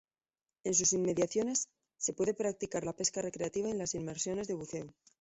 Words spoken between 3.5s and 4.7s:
y las inmersiones de